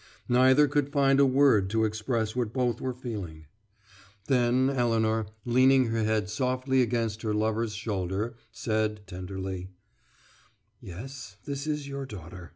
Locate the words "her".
5.89-6.03, 7.21-7.35